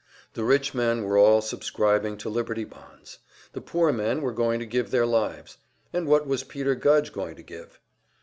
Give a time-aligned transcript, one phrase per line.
[0.33, 3.19] The rich men were all subscribing to liberty bonds;
[3.53, 5.59] the poor men were going to give their lives;
[5.93, 7.79] and what was Peter Gudge going to give?